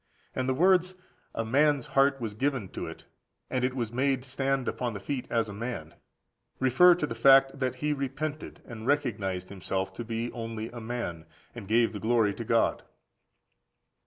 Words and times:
And 0.33 0.49
the 0.49 0.55
words, 0.55 0.95
"a 1.35 1.45
man's 1.45 1.85
heart 1.93 2.19
was 2.19 2.33
given 2.33 2.69
to 2.69 2.87
it, 2.87 3.05
and 3.51 3.63
it 3.63 3.75
was 3.75 3.91
made 3.91 4.25
stand 4.25 4.67
upon 4.67 4.95
the 4.95 4.99
feet 4.99 5.27
as 5.29 5.47
a 5.47 5.53
man," 5.53 5.93
refer 6.59 6.95
to 6.95 7.05
the 7.05 7.13
fact 7.13 7.59
that 7.59 7.75
he 7.75 7.93
repented 7.93 8.63
and 8.65 8.87
recognised 8.87 9.49
himself 9.49 9.93
to 9.93 10.03
be 10.03 10.31
only 10.31 10.71
a 10.71 10.81
man, 10.81 11.27
and 11.53 11.67
gave 11.67 11.93
the 11.93 11.99
glory 11.99 12.33
to 12.33 12.43
God. 12.43 12.81